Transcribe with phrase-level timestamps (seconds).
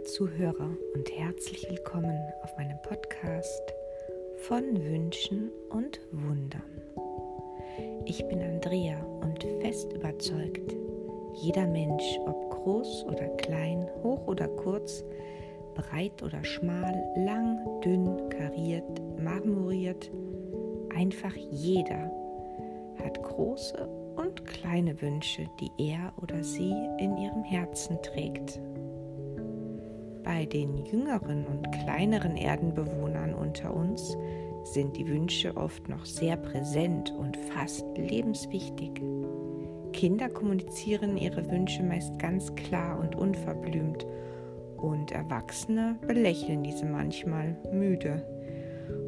[0.00, 3.62] Zuhörer und herzlich willkommen auf meinem Podcast
[4.38, 6.62] von Wünschen und Wundern.
[8.06, 10.74] Ich bin Andrea und fest überzeugt,
[11.34, 15.04] jeder Mensch, ob groß oder klein, hoch oder kurz,
[15.74, 20.10] breit oder schmal, lang, dünn, kariert, marmoriert,
[20.96, 22.10] einfach jeder
[23.04, 23.86] hat große
[24.16, 28.58] und kleine Wünsche, die er oder sie in ihrem Herzen trägt
[30.22, 34.16] bei den jüngeren und kleineren Erdenbewohnern unter uns
[34.64, 39.02] sind die Wünsche oft noch sehr präsent und fast lebenswichtig.
[39.92, 44.06] Kinder kommunizieren ihre Wünsche meist ganz klar und unverblümt
[44.76, 48.24] und Erwachsene belächeln diese manchmal müde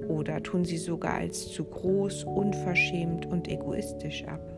[0.09, 4.54] oder tun sie sogar als zu groß, unverschämt und egoistisch ab.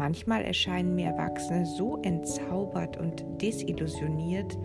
[0.00, 4.56] Manchmal erscheinen mir Erwachsene so entzaubert und desillusioniert,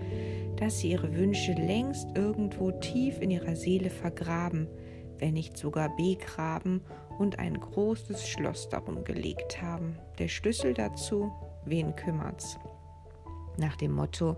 [0.56, 4.70] dass sie ihre Wünsche längst irgendwo tief in ihrer Seele vergraben,
[5.18, 6.80] wenn nicht sogar begraben
[7.20, 9.98] und ein großes Schloss darum gelegt haben.
[10.20, 11.34] Der Schlüssel dazu,
[11.66, 12.58] wen kümmert's?
[13.58, 14.38] Nach dem Motto,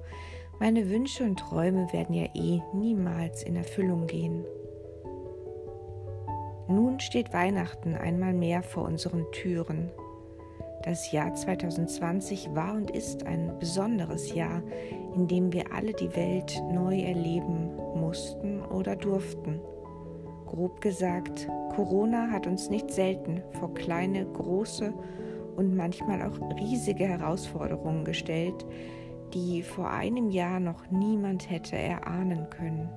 [0.59, 4.43] meine Wünsche und Träume werden ja eh niemals in Erfüllung gehen.
[6.67, 9.91] Nun steht Weihnachten einmal mehr vor unseren Türen.
[10.87, 14.63] Das Jahr 2020 war und ist ein besonderes Jahr,
[15.15, 19.59] in dem wir alle die Welt neu erleben mussten oder durften.
[20.45, 24.93] Grob gesagt, Corona hat uns nicht selten vor kleine, große
[25.57, 28.65] und manchmal auch riesige Herausforderungen gestellt,
[29.33, 32.87] die vor einem Jahr noch niemand hätte erahnen können.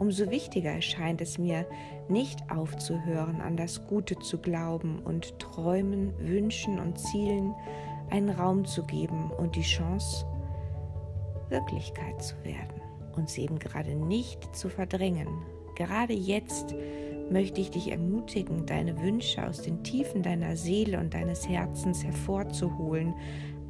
[0.00, 1.66] Umso wichtiger erscheint es mir,
[2.08, 7.54] nicht aufzuhören, an das Gute zu glauben und Träumen, Wünschen und Zielen
[8.08, 10.24] einen Raum zu geben und die Chance,
[11.50, 12.80] Wirklichkeit zu werden
[13.14, 15.28] und sie eben gerade nicht zu verdrängen.
[15.76, 16.74] Gerade jetzt
[17.30, 23.12] möchte ich dich ermutigen, deine Wünsche aus den Tiefen deiner Seele und deines Herzens hervorzuholen,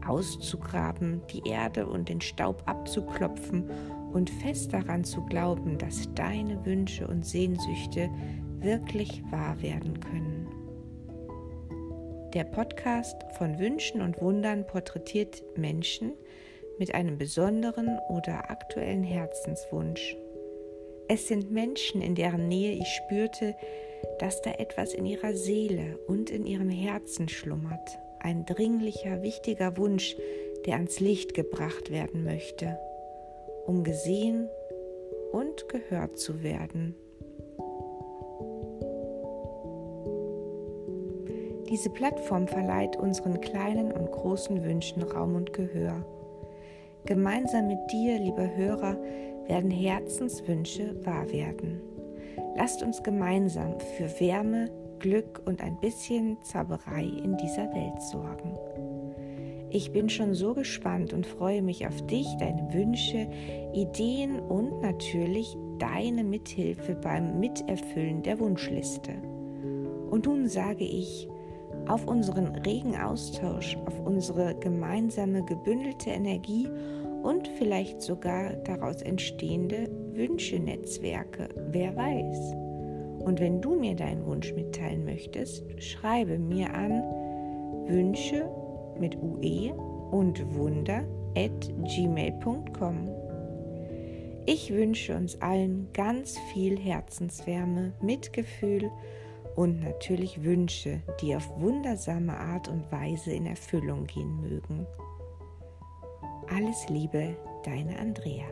[0.06, 3.70] auszugraben, die Erde und den Staub abzuklopfen
[4.12, 8.10] und fest daran zu glauben, dass deine Wünsche und Sehnsüchte
[8.58, 10.48] wirklich wahr werden können.
[12.34, 16.12] Der Podcast von Wünschen und Wundern porträtiert Menschen
[16.78, 20.16] mit einem besonderen oder aktuellen Herzenswunsch.
[21.08, 23.56] Es sind Menschen, in deren Nähe ich spürte,
[24.20, 30.16] dass da etwas in ihrer Seele und in ihrem Herzen schlummert, ein dringlicher, wichtiger Wunsch,
[30.66, 32.78] der ans Licht gebracht werden möchte
[33.70, 34.48] um gesehen
[35.32, 36.94] und gehört zu werden.
[41.68, 46.04] Diese Plattform verleiht unseren kleinen und großen Wünschen Raum und Gehör.
[47.04, 48.96] Gemeinsam mit dir, lieber Hörer,
[49.46, 51.80] werden Herzenswünsche wahr werden.
[52.56, 54.68] Lasst uns gemeinsam für Wärme,
[55.00, 58.56] Glück und ein bisschen Zauberei in dieser Welt sorgen.
[59.70, 63.28] Ich bin schon so gespannt und freue mich auf dich, deine Wünsche,
[63.72, 69.12] Ideen und natürlich deine Mithilfe beim Miterfüllen der Wunschliste.
[70.10, 71.28] Und nun sage ich,
[71.86, 76.68] auf unseren regen Austausch, auf unsere gemeinsame gebündelte Energie
[77.22, 82.69] und vielleicht sogar daraus entstehende Wünschenetzwerke, wer weiß.
[83.20, 87.02] Und wenn du mir deinen Wunsch mitteilen möchtest, schreibe mir an
[87.86, 88.48] Wünsche
[88.98, 89.72] mit ue
[90.10, 91.04] und wunder
[91.36, 93.08] at gmail.com.
[94.46, 98.90] Ich wünsche uns allen ganz viel Herzenswärme, Mitgefühl
[99.54, 104.86] und natürlich Wünsche, die auf wundersame Art und Weise in Erfüllung gehen mögen.
[106.48, 108.46] Alles Liebe, deine Andrea.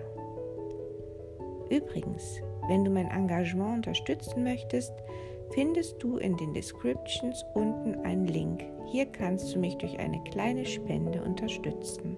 [1.71, 4.93] Übrigens, wenn du mein Engagement unterstützen möchtest,
[5.51, 8.65] findest du in den Descriptions unten einen Link.
[8.87, 12.17] Hier kannst du mich durch eine kleine Spende unterstützen.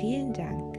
[0.00, 0.75] Vielen Dank.